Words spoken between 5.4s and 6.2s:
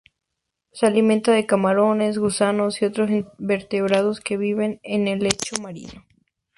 marino.